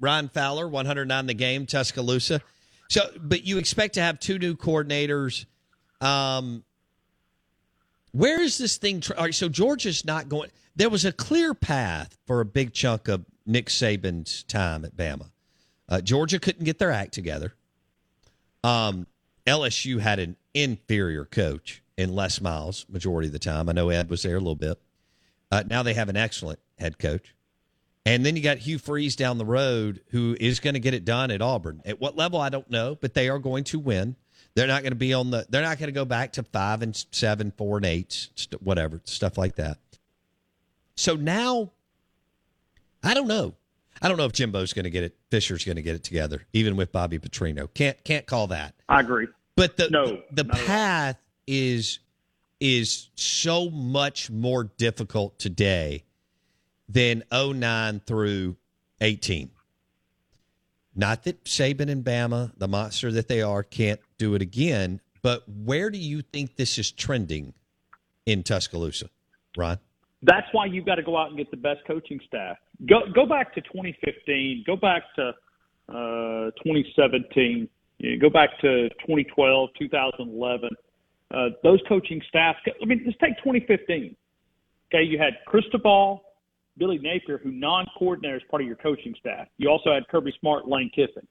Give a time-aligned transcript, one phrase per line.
[0.00, 2.40] Ron Fowler, 109 the game, Tuscaloosa.
[2.88, 5.44] So, but you expect to have two new coordinators.
[6.00, 6.64] Um,
[8.12, 9.00] where is this thing?
[9.00, 10.50] Tra- so Georgia's not going.
[10.76, 15.30] There was a clear path for a big chunk of Nick Saban's time at Bama.
[15.88, 17.54] Uh, Georgia couldn't get their act together.
[18.62, 19.06] Um,
[19.46, 23.68] LSU had an inferior coach in Les Miles majority of the time.
[23.68, 24.80] I know Ed was there a little bit.
[25.50, 27.34] Uh, now they have an excellent head coach.
[28.08, 31.04] And then you got Hugh Freeze down the road, who is going to get it
[31.04, 31.82] done at Auburn.
[31.84, 34.16] At what level, I don't know, but they are going to win.
[34.54, 35.44] They're not going to be on the.
[35.50, 39.02] They're not going to go back to five and seven, four and eight, st- whatever
[39.04, 39.76] stuff like that.
[40.96, 41.72] So now,
[43.04, 43.56] I don't know.
[44.00, 45.14] I don't know if Jimbo's going to get it.
[45.30, 47.68] Fisher's going to get it together, even with Bobby Petrino.
[47.74, 48.74] Can't can't call that.
[48.88, 49.28] I agree.
[49.54, 51.98] But the No, the not path is
[52.58, 56.04] is so much more difficult today
[56.88, 58.56] than 09 through
[59.00, 59.50] 18.
[60.96, 65.48] Not that Saban and Bama, the monster that they are, can't do it again, but
[65.48, 67.54] where do you think this is trending
[68.26, 69.08] in Tuscaloosa,
[69.56, 69.78] Ron?
[70.22, 72.56] That's why you've got to go out and get the best coaching staff.
[72.88, 74.64] Go go back to 2015.
[74.66, 75.28] Go back to
[75.88, 77.68] uh, 2017.
[77.98, 80.70] You know, go back to 2012, 2011.
[81.30, 82.58] Uh, those coaching staffs.
[82.66, 84.16] I mean, let's take 2015.
[84.92, 86.22] Okay, you had Cristobal,
[86.78, 89.48] Billy Napier, who non-coordinator as part of your coaching staff.
[89.58, 91.26] You also had Kirby Smart, Lane Kiffin.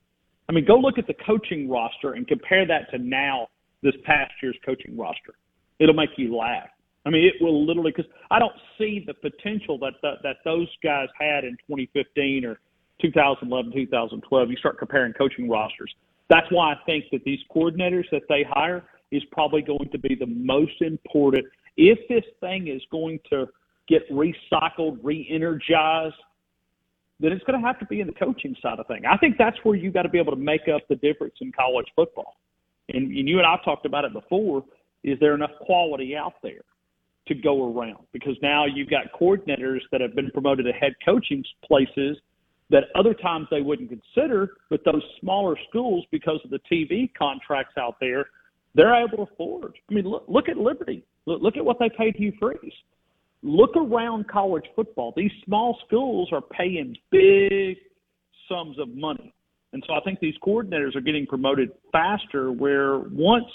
[0.49, 3.47] I mean, go look at the coaching roster and compare that to now
[3.83, 5.33] this past year's coaching roster.
[5.79, 6.69] It'll make you laugh.
[7.05, 10.67] I mean, it will literally because I don't see the potential that, that that those
[10.83, 12.59] guys had in 2015 or
[13.01, 14.49] 2011, 2012.
[14.49, 15.93] You start comparing coaching rosters.
[16.29, 20.15] That's why I think that these coordinators that they hire is probably going to be
[20.15, 21.45] the most important.
[21.77, 23.47] If this thing is going to
[23.87, 26.15] get recycled, re-energized,
[27.19, 29.03] then it's going to have to be in the coaching side of things.
[29.09, 31.51] I think that's where you got to be able to make up the difference in
[31.51, 32.35] college football.
[32.89, 34.63] And, and you and I've talked about it before.
[35.03, 36.61] Is there enough quality out there
[37.27, 38.05] to go around?
[38.13, 42.17] Because now you've got coordinators that have been promoted to head coaching places
[42.69, 47.75] that other times they wouldn't consider, but those smaller schools, because of the TV contracts
[47.77, 48.25] out there,
[48.75, 49.73] they're able to afford.
[49.89, 51.03] I mean, look, look at Liberty.
[51.25, 52.73] Look, look at what they paid Hugh Freeze.
[53.47, 55.13] Look around college football.
[55.15, 57.77] These small schools are paying big
[58.49, 59.33] sums of money.
[59.71, 63.45] And so I think these coordinators are getting promoted faster where once,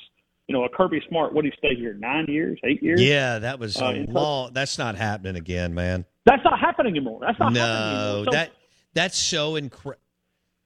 [0.49, 1.93] you know, a Kirby Smart, what did he stay here?
[1.95, 3.03] Nine years, eight years?
[3.03, 4.53] Yeah, that was Uh, a long.
[4.55, 6.07] That's not happening again, man.
[6.25, 7.21] That's not happening anymore.
[7.21, 8.25] That's not happening No, anymore.
[8.25, 8.53] So- that
[8.95, 10.01] that's so incredible.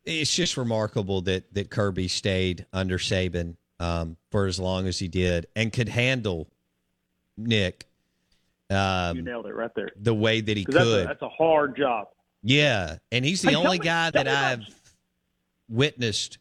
[0.04, 5.08] It's just remarkable that that Kirby stayed under Saban um, for as long as he
[5.08, 6.48] did and could handle
[7.36, 7.86] Nick
[8.70, 9.90] um, you nailed it right there.
[10.00, 11.08] the way that he 'Cause that's a, could.
[11.08, 12.08] that's a hard job.
[12.42, 14.62] Yeah, and he's the Hey, only me- guy that I've
[15.68, 16.38] witnessed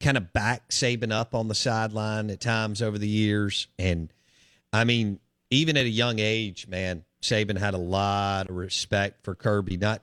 [0.00, 3.68] kind of back Saban up on the sideline at times over the years.
[3.78, 4.12] And
[4.72, 5.18] I mean,
[5.50, 9.76] even at a young age, man, Saban had a lot of respect for Kirby.
[9.76, 10.02] Not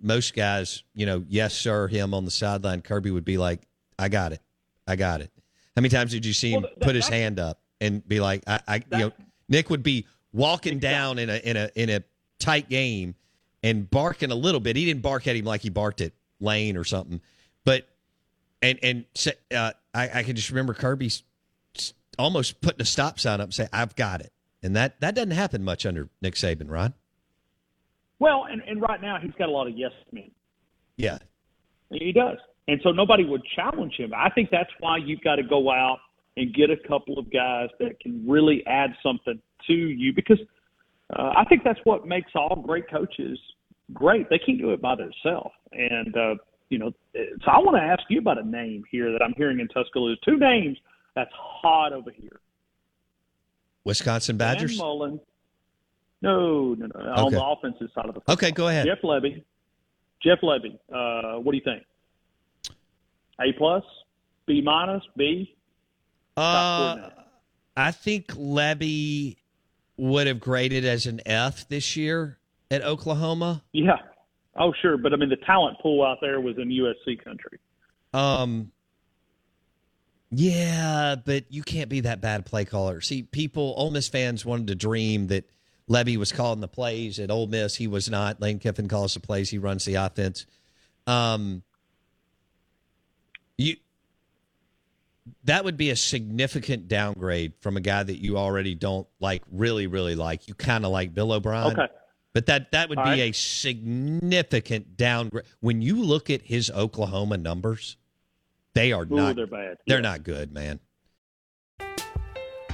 [0.00, 2.82] most guys, you know, yes sir, him on the sideline.
[2.82, 3.62] Kirby would be like,
[3.98, 4.40] "I got it,
[4.86, 5.30] I got it."
[5.76, 8.20] How many times did you see him Well, that- put his hand up and be
[8.20, 9.12] like, "I, I you know,"
[9.48, 12.02] Nick would be walking down in a in a in a
[12.38, 13.14] tight game
[13.62, 14.76] and barking a little bit.
[14.76, 17.20] He didn't bark at him like he barked at Lane or something,
[17.64, 17.88] but
[18.62, 19.04] and and
[19.54, 21.10] uh, I, I can just remember Kirby
[22.18, 24.32] almost putting a stop sign up and say, "I've got it,"
[24.62, 26.94] and that that doesn't happen much under Nick Saban, Ron.
[28.20, 30.30] Well, and, and right now he's got a lot of yes men.
[30.96, 31.18] Yeah,
[31.90, 34.12] he does, and so nobody would challenge him.
[34.16, 35.98] I think that's why you've got to go out
[36.36, 40.38] and get a couple of guys that can really add something to you because
[41.16, 43.38] uh, I think that's what makes all great coaches
[43.92, 44.28] great.
[44.28, 46.34] They can't do it by themselves, and uh,
[46.68, 46.92] you know.
[47.14, 50.20] So I want to ask you about a name here that I'm hearing in Tuscaloosa.
[50.24, 50.76] Two names
[51.14, 52.40] that's hot over here.
[53.84, 54.72] Wisconsin Badgers.
[54.72, 55.20] Dan Mullen.
[56.20, 57.00] No, no, no.
[57.00, 57.20] Okay.
[57.22, 58.34] On the offensive side of the football.
[58.34, 58.86] Okay, go ahead.
[58.86, 59.42] Jeff Lebby.
[60.22, 60.78] Jeff Lebby.
[60.92, 61.84] Uh, what do you think?
[63.40, 63.84] A plus,
[64.46, 65.54] B minus, B.
[66.36, 67.10] Uh,
[67.76, 69.36] I think Lebby
[69.98, 72.38] would have graded as an F this year
[72.70, 73.62] at Oklahoma.
[73.72, 73.98] Yeah.
[74.56, 74.96] Oh, sure.
[74.96, 77.58] But I mean, the talent pool out there was in USC country.
[78.14, 78.72] Um,
[80.30, 83.00] yeah, but you can't be that bad play caller.
[83.00, 85.48] See, people, Ole Miss fans wanted to dream that
[85.88, 87.76] Lebby was calling the plays at Ole Miss.
[87.76, 88.40] He was not.
[88.40, 89.50] Lane Kiffin calls the plays.
[89.50, 90.46] He runs the offense.
[91.06, 91.62] Um,
[93.56, 93.76] you
[95.44, 99.86] that would be a significant downgrade from a guy that you already don't like, really,
[99.86, 100.48] really like.
[100.48, 101.72] You kind of like Bill O'Brien.
[101.78, 101.92] Okay.
[102.34, 103.20] But that that would All be right.
[103.20, 105.44] a significant downgrade.
[105.60, 107.96] When you look at his Oklahoma numbers,
[108.74, 109.36] they are Ooh, not.
[109.36, 109.78] they're bad.
[109.86, 110.02] They're Yeah.
[110.02, 110.78] not good, man.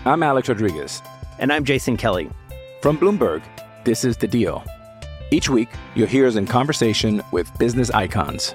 [0.05, 1.01] I'm Alex Rodriguez.
[1.39, 2.29] And I'm Jason Kelly.
[2.83, 3.43] From Bloomberg,
[3.85, 4.63] this is The Deal.
[5.31, 8.55] Each week, you'll hear us in conversation with business icons.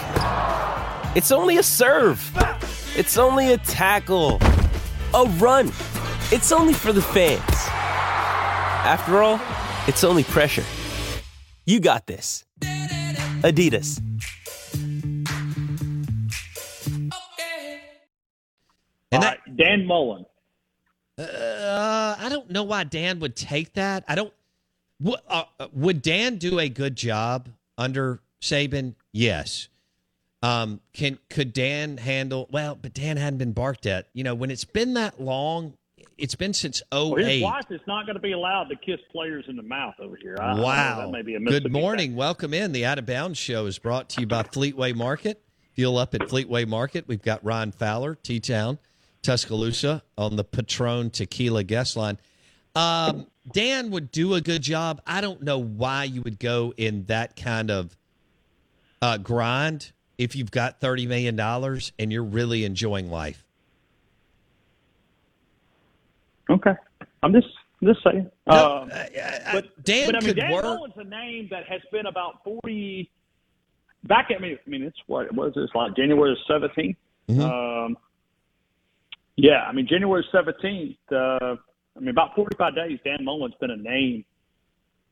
[1.13, 2.31] It's only a serve.
[2.95, 4.39] It's only a tackle,
[5.13, 5.67] a run.
[6.31, 7.41] It's only for the fans.
[8.85, 9.39] After all,
[9.87, 10.63] it's only pressure.
[11.65, 12.45] You got this.
[12.61, 13.99] Adidas.
[19.11, 20.25] And that, right, Dan Mullen.
[21.17, 24.05] uh, I don't know why Dan would take that.
[24.07, 24.33] I don't.
[25.01, 25.43] Would, uh,
[25.73, 28.95] would Dan do a good job under Saban?
[29.11, 29.67] Yes.
[30.43, 32.47] Um, can could Dan handle?
[32.51, 34.07] Well, but Dan hadn't been barked at.
[34.13, 35.75] You know, when it's been that long,
[36.17, 39.45] it's been since Well, his wife is not going to be allowed to kiss players
[39.47, 40.37] in the mouth over here.
[40.39, 41.01] I, I Wow.
[41.01, 42.15] that may be a Good morning.
[42.15, 42.71] Welcome in.
[42.71, 45.43] The Out of Bounds Show is brought to you by Fleetway Market.
[45.73, 47.07] Fuel up at Fleetway Market.
[47.07, 48.79] We've got Ron Fowler, T Town,
[49.21, 52.17] Tuscaloosa on the Patron Tequila guest line.
[52.75, 55.01] Um, Dan would do a good job.
[55.05, 57.95] I don't know why you would go in that kind of
[59.01, 59.91] uh, grind
[60.21, 61.39] if you've got $30 million
[61.97, 63.43] and you're really enjoying life.
[66.49, 66.73] Okay,
[67.23, 67.47] I'm just
[67.83, 68.29] just saying.
[68.45, 69.09] No, Um, I-
[69.47, 70.63] I- but Dan but I mean, could Dan work.
[70.63, 73.09] Mullen's a name that has been about forty.
[74.03, 76.95] Back at me, I mean, it's what was this like January 17th?
[77.29, 77.41] Mm-hmm.
[77.41, 77.97] Um,
[79.37, 80.97] yeah, I mean January 17th.
[81.11, 81.55] Uh,
[81.95, 82.99] I mean, about 45 days.
[83.05, 84.25] Dan Mullen's been a name,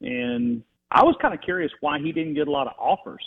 [0.01, 3.23] and I was kind of curious why he didn't get a lot of offers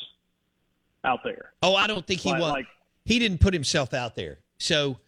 [1.05, 1.53] out there.
[1.63, 2.51] Oh, I don't think he Like- was.
[2.53, 2.67] like-
[3.05, 4.39] he didn't put himself out there.
[4.59, 4.99] So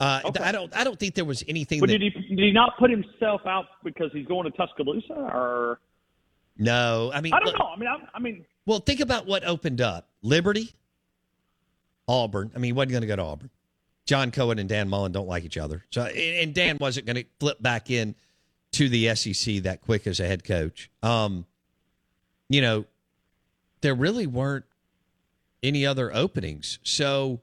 [0.00, 0.42] uh, Okay.
[0.42, 0.74] I don't.
[0.76, 1.78] I don't think there was anything.
[1.78, 5.12] But that, did he did he not put himself out because he's going to Tuscaloosa
[5.12, 5.78] or?
[6.58, 7.66] No, I mean, I don't look- know.
[7.66, 10.72] I mean, I, I mean, Well, think about what opened up: Liberty,
[12.08, 12.50] Auburn.
[12.54, 13.50] I mean, he wasn't going to go to Auburn.
[14.06, 17.16] John Cohen and Dan Mullen don't like each other, so and and Dan wasn't going
[17.16, 18.14] to flip back in
[18.72, 20.90] to the SEC that quick as a head coach.
[21.02, 21.46] Um,
[22.48, 22.84] you know,
[23.80, 24.64] there really weren't
[25.64, 26.78] any other openings.
[26.82, 27.40] So,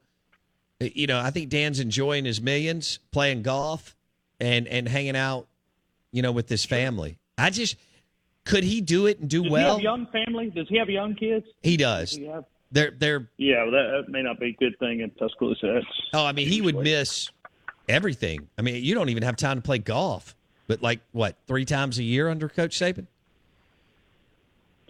[0.79, 3.95] you know, I think Dan's enjoying his millions, playing golf,
[4.39, 5.47] and and hanging out,
[6.11, 7.17] you know, with his family.
[7.37, 7.75] I just
[8.45, 9.77] could he do it and do does well?
[9.77, 10.49] he have young family?
[10.49, 11.45] Does he have young kids?
[11.61, 12.11] He does.
[12.11, 12.45] Does he have?
[12.71, 15.81] They're they're Yeah, well, that, that may not be a good thing in Tuscaloosa.
[16.13, 17.29] Oh, I mean, he would miss
[17.89, 18.47] everything.
[18.57, 20.35] I mean, you don't even have time to play golf.
[20.67, 23.07] But like what, three times a year under Coach Saban?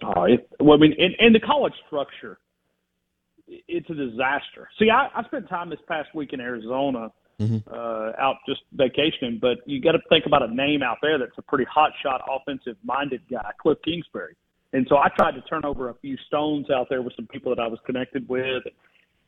[0.04, 2.38] Oh, it, well, I mean, in, in the college structure,
[3.68, 4.68] it's a disaster.
[4.78, 7.10] See, I, I spent time this past week in Arizona,
[7.70, 11.36] uh, out just vacationing, but you got to think about a name out there that's
[11.38, 14.36] a pretty hot shot, offensive minded guy, Cliff Kingsbury.
[14.72, 17.54] And so I tried to turn over a few stones out there with some people
[17.54, 18.62] that I was connected with.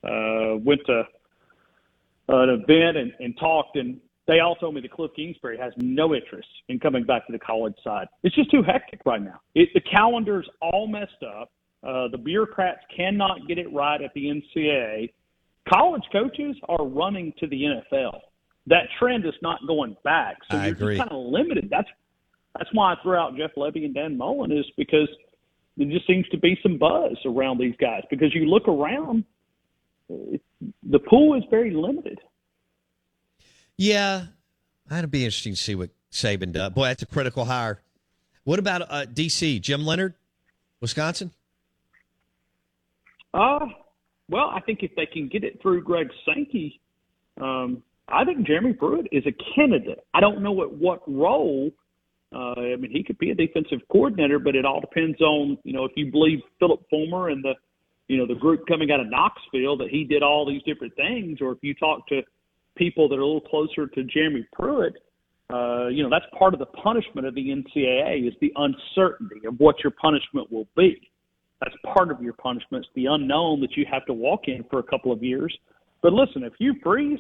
[0.03, 1.03] Uh, went to
[2.29, 6.15] an event and, and talked, and they all told me that Cliff Kingsbury has no
[6.15, 8.07] interest in coming back to the college side.
[8.23, 9.41] It's just too hectic right now.
[9.55, 11.51] It, the calendar's all messed up.
[11.85, 15.13] Uh, the bureaucrats cannot get it right at the NCAA.
[15.69, 18.21] College coaches are running to the NFL.
[18.67, 20.39] That trend is not going back.
[20.51, 20.97] So I you're agree.
[20.97, 21.69] just kind of limited.
[21.71, 21.89] That's
[22.59, 25.09] that's why I threw out Jeff Lebby and Dan Mullen is because
[25.77, 28.03] there just seems to be some buzz around these guys.
[28.09, 29.25] Because you look around,
[30.09, 32.21] the pool is very limited.
[33.77, 34.27] Yeah,
[34.87, 36.73] that'd be interesting to see what Saban does.
[36.73, 37.81] Boy, that's a critical hire.
[38.45, 39.61] What about uh, DC?
[39.61, 40.15] Jim Leonhard,
[40.81, 41.33] Wisconsin.
[43.35, 43.67] Uh,
[44.31, 46.81] well, I think if they can get it through Greg Sankey,
[47.41, 49.99] um, I think Jeremy Pruitt is a candidate.
[50.15, 51.71] I don't know at what role.
[52.35, 55.73] Uh, I mean, he could be a defensive coordinator, but it all depends on you
[55.73, 57.55] know if you believe Philip Fulmer and the
[58.09, 61.39] you know the group coming out of Knoxville that he did all these different things,
[61.41, 62.23] or if you talk to
[62.77, 64.95] people that are a little closer to Jeremy Pruitt,
[65.53, 69.59] uh, you know that's part of the punishment of the NCAA is the uncertainty of
[69.59, 71.01] what your punishment will be.
[71.65, 72.87] That's part of your punishment.
[72.95, 75.57] The unknown that you have to walk in for a couple of years.
[76.03, 77.19] But listen, if Hugh Freeze,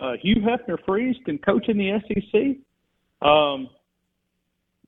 [0.00, 2.56] uh, Hugh Hefner Freeze can coach in the SEC,
[3.26, 3.68] um,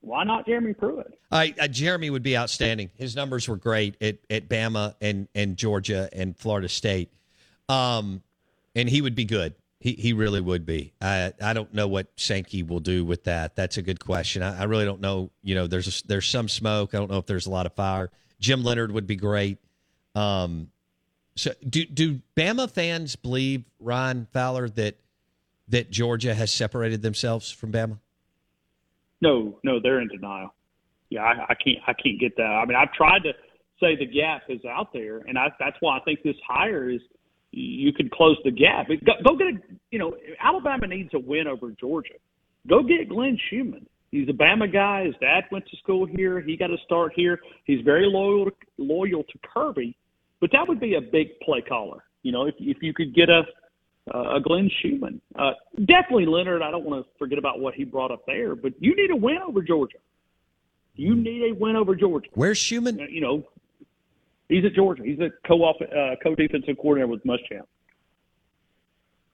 [0.01, 1.17] why not Jeremy Pruitt?
[1.31, 2.91] I, uh, Jeremy would be outstanding.
[2.95, 7.09] His numbers were great at, at Bama and, and Georgia and Florida State.
[7.69, 8.21] Um,
[8.75, 9.53] and he would be good.
[9.79, 10.93] He, he really would be.
[11.01, 13.55] I, I don't know what Sankey will do with that.
[13.55, 14.41] That's a good question.
[14.41, 15.29] I, I really don't know.
[15.41, 16.93] You know, there's a, there's some smoke.
[16.93, 18.11] I don't know if there's a lot of fire.
[18.43, 19.57] Jim Leonhard would be great.
[20.15, 20.69] Um,
[21.35, 24.97] so do do Bama fans believe Ryan Fowler that
[25.69, 27.97] that Georgia has separated themselves from Bama?
[29.21, 30.53] No, no, they're in denial.
[31.09, 32.43] Yeah, I, I can't I can't get that.
[32.43, 33.31] I mean, I've tried to
[33.79, 36.99] say the gap is out there, and I, that's why I think this hire is
[37.51, 38.87] you can close the gap.
[38.89, 39.53] Go, go get a
[39.89, 42.15] you know Alabama needs a win over Georgia.
[42.67, 43.87] Go get Glenn Schumann.
[44.13, 45.05] He's a Bama guy.
[45.05, 46.39] His dad went to school here.
[46.39, 47.39] He got a start here.
[47.63, 49.97] He's very loyal to, loyal to Kirby,
[50.39, 52.03] but that would be a big play caller.
[52.21, 53.41] You know, if if you could get a
[54.13, 55.53] uh, a Glenn Schumann, uh,
[55.85, 56.61] definitely Leonhard.
[56.61, 59.15] I don't want to forget about what he brought up there, but you need a
[59.15, 59.97] win over Georgia.
[60.95, 62.29] You need a win over Georgia.
[62.35, 62.99] Where's Schumann?
[62.99, 63.43] You know,
[64.47, 65.01] he's at Georgia.
[65.03, 67.65] He's a co-op uh, co-defensive coordinator with Muschamp.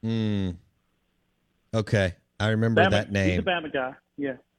[0.02, 0.52] Hmm.
[1.74, 3.32] Okay, I remember Bama, that name.
[3.32, 3.94] He's a Bama guy.
[4.16, 4.36] Yeah,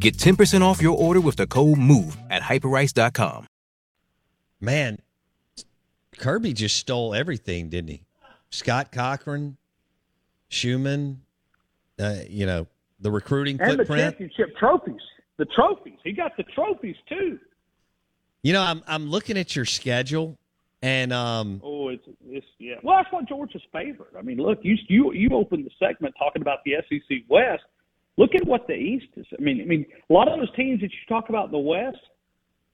[0.00, 3.46] Get 10% off your order with the code MOVE at hyperice.com.
[4.58, 4.98] Man,
[6.16, 8.02] Kirby just stole everything, didn't he?
[8.48, 9.58] Scott Cochran,
[10.48, 11.20] Schumann,
[11.98, 12.66] uh, you know,
[13.00, 15.00] the recruiting And the championship trophies.
[15.36, 15.98] The trophies.
[16.02, 17.38] He got the trophies too.
[18.42, 20.38] You know, I'm I'm looking at your schedule,
[20.80, 22.76] and um, Oh, it's it's yeah.
[22.82, 24.14] Well, that's what Georgia's favorite.
[24.18, 27.62] I mean, look, you you you opened the segment talking about the SEC West.
[28.20, 29.24] Look at what the East is.
[29.32, 31.58] I mean, I mean, a lot of those teams that you talk about in the
[31.58, 31.96] West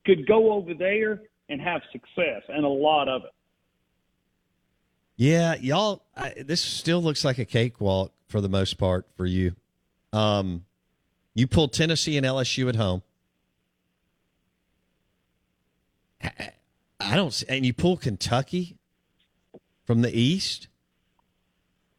[0.04, 3.30] could go over there and have success, and a lot of it.
[5.14, 9.54] yeah, y'all, I, this still looks like a cakewalk for the most part for you.
[10.12, 10.64] Um,
[11.32, 13.04] you pulled Tennessee and LSU at home.
[16.24, 18.78] I- don't, and you pull Kentucky.
[19.84, 20.66] from the East.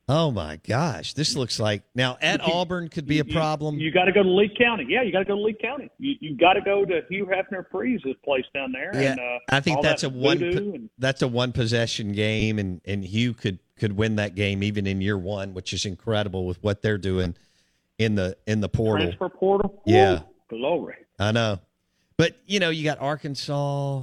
[0.09, 3.77] Oh my gosh, this looks like now at You- Auburn could be a problem.
[3.77, 4.85] You, got to go to Lee County.
[4.87, 5.89] Yeah, you got to go to Lee County.
[5.99, 8.91] You you got to go to Hugh Hefner Freeze's place down there.
[8.93, 10.41] yeah, and, uh, I think that's that a one.
[10.41, 14.87] and- that's a one possession game, and and Hugh could could win that game even
[14.87, 17.35] in year one, which is incredible with what they're doing
[17.97, 19.07] in the in the portal.
[19.07, 19.81] transfer portal.
[19.85, 20.21] Yeah.
[20.49, 20.95] Woo, glory.
[21.19, 21.59] I know.
[22.17, 24.01] But, you know, you got Arkansas,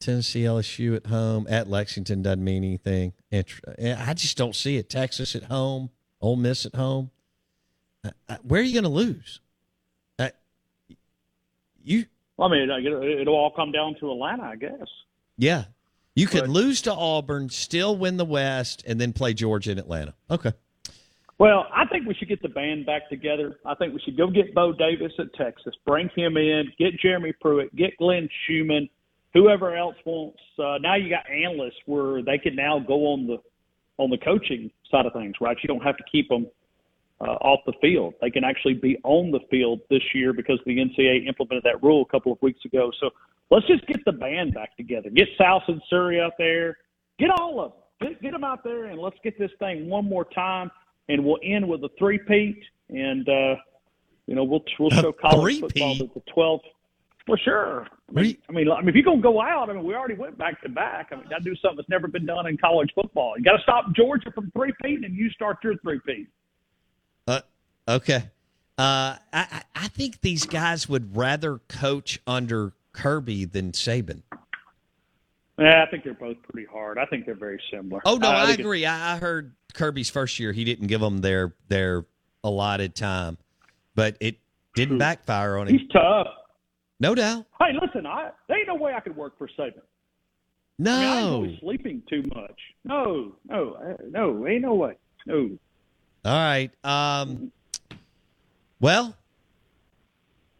[0.00, 3.12] Tennessee, LSU at home, at Lexington doesn't mean anything.
[3.32, 4.88] I just don't see it.
[4.88, 5.90] Texas at home,
[6.20, 7.10] Ole Miss at home.
[8.42, 9.40] Where are you going to lose?
[11.84, 12.04] You,
[12.38, 14.88] I mean, it'll all come down to Atlanta, I guess.
[15.38, 15.64] yeah.
[16.14, 20.14] You could lose to Auburn, still win the West, and then play Georgia in Atlanta.
[20.28, 20.52] Okay.
[21.38, 23.60] Well, I think we should get the band back together.
[23.64, 27.32] I think we should go get Bo Davis at Texas, bring him in, get Jeremy
[27.40, 28.88] Pruitt, get Glenn Schumann,
[29.34, 30.40] whoever else wants.
[30.58, 33.38] Uh, now you got analysts where they can now go on the
[33.98, 35.56] on the coaching side of things, right?
[35.62, 36.46] You don't have to keep them
[37.20, 38.14] uh, off the field.
[38.20, 42.02] They can actually be on the field this year because the NCAA implemented that rule
[42.02, 42.92] a couple of weeks ago.
[43.00, 43.10] So
[43.50, 45.10] let's just get the band back together.
[45.10, 46.76] Get Sal Sunseri out there.
[47.18, 47.80] Get all of them.
[48.00, 50.70] Get, get them out there, and let's get this thing one more time.
[51.08, 53.56] And we'll end with a three-peat, and uh,
[54.26, 56.60] you know we'll we'll show college football that the 12.
[57.28, 57.86] Well, sure.
[58.08, 60.14] I mean, I mean, I mean, if you're gonna go out, I mean, we already
[60.14, 61.08] went back to back.
[61.12, 63.34] I mean, got to do something that's never been done in college football.
[63.36, 66.26] You got to stop Georgia from three-peat, and you start your three-peat.
[67.26, 67.40] Uh,
[67.86, 68.30] okay.
[68.78, 74.22] Uh, I, I I think these guys would rather coach under Kirby than Saban.
[75.58, 76.96] Yeah, I think they're both pretty hard.
[76.96, 78.00] I think they're very similar.
[78.06, 78.86] Oh no, I I, agree.
[78.86, 82.06] I, I heard Kirby's first year he didn't give them their their
[82.42, 83.36] allotted time,
[83.94, 84.36] but it
[84.74, 85.76] didn't backfire on him.
[85.76, 86.28] He's tough.
[87.00, 87.46] No doubt.
[87.60, 89.82] Hey, listen, I there ain't no way I could work for Saban.
[90.78, 90.92] No.
[90.92, 92.60] I, mean, I enjoy sleeping too much.
[92.84, 94.94] No, no, uh, no, ain't no way.
[95.26, 95.50] No.
[96.24, 96.70] All right.
[96.84, 97.52] Um,
[98.80, 99.16] well,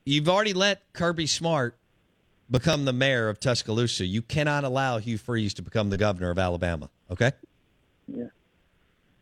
[0.04, 1.76] you've already let Kirby Smart
[2.50, 4.06] become the mayor of Tuscaloosa.
[4.06, 6.90] You cannot allow Hugh Freeze to become the governor of Alabama.
[7.10, 7.32] Okay.
[8.06, 8.24] Yeah.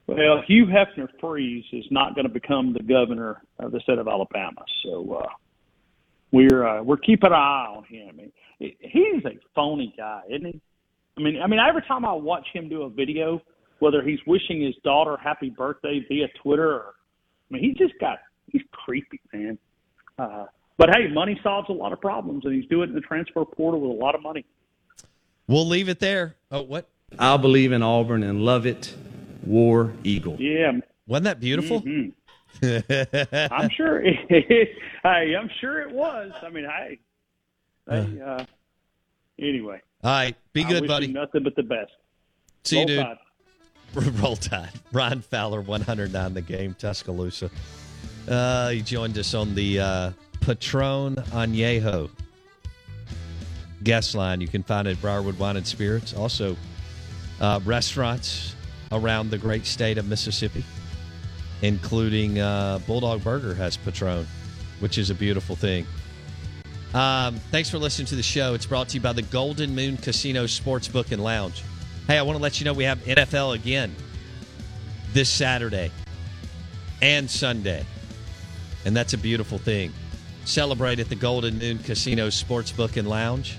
[0.06, 4.06] Well, Hugh Hefner Freeze is not going to become the governor of the state of
[4.06, 5.28] Alabama, so uh,
[6.32, 8.20] we're uh, we're keeping an eye on him.
[8.58, 10.60] He's a phony guy, isn't he?
[11.18, 13.40] I mean, I mean, every time I watch him do a video,
[13.78, 16.94] whether he's wishing his daughter happy birthday via Twitter, or
[17.50, 18.18] I mean, he just got
[18.50, 19.58] he's creepy, man.
[20.18, 20.46] Uh,
[20.78, 23.44] but hey, money solves a lot of problems, and he's doing it in the transfer
[23.44, 24.44] portal with a lot of money.
[25.46, 26.36] We'll leave it there.
[26.50, 26.88] Oh, what?
[27.18, 28.94] I'll believe in Auburn and love it.
[29.44, 30.36] War Eagle.
[30.40, 30.72] Yeah.
[31.06, 31.84] Wasn't that beautiful?
[32.62, 34.02] I'm sure.
[34.28, 36.32] hey, I'm sure it was.
[36.42, 36.98] I mean, hey,
[37.88, 38.44] hey uh,
[39.38, 39.80] anyway.
[40.02, 40.36] All right.
[40.52, 41.06] Be I good, buddy.
[41.06, 41.92] you nothing but the best.
[42.64, 43.04] See you, Roll dude.
[43.04, 43.18] Tide.
[44.22, 44.72] Roll Tide.
[44.92, 47.50] Ron Fowler, 109 the game, Tuscaloosa.
[48.28, 52.10] Uh, he joined us on the uh, Patron Añejo
[53.82, 54.40] guest line.
[54.40, 56.14] You can find it at Briarwood Wine and Spirits.
[56.14, 56.56] Also,
[57.40, 58.54] uh, restaurants
[58.92, 60.64] around the great state of Mississippi,
[61.62, 64.26] including uh, Bulldog Burger has Patron,
[64.80, 65.86] which is a beautiful thing.
[66.94, 68.54] Um, thanks for listening to the show.
[68.54, 71.62] It's brought to you by the Golden Moon Casino Sportsbook and Lounge.
[72.06, 73.94] Hey, I want to let you know we have NFL again
[75.12, 75.90] this Saturday
[77.02, 77.84] and Sunday.
[78.84, 79.92] And that's a beautiful thing.
[80.44, 83.58] Celebrate at the Golden Moon Casino Sportsbook and Lounge.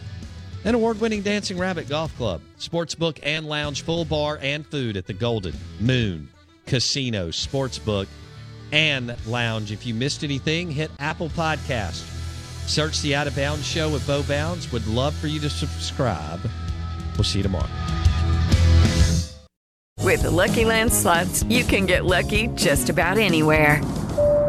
[0.64, 2.42] An award winning Dancing Rabbit Golf Club.
[2.60, 6.30] Sportsbook and lounge, full bar and food at the Golden Moon
[6.68, 8.08] Casino Sportsbook
[8.72, 9.72] and Lounge.
[9.72, 12.04] If you missed anything, hit Apple Podcast.
[12.68, 14.72] Search the Out of Bounds Show with Bo Bounds.
[14.72, 16.42] Would love for you to subscribe.
[17.16, 17.70] We'll see you tomorrow.
[20.04, 23.82] With the Lucky Land slots, you can get lucky just about anywhere.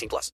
[0.00, 0.32] 18 plus.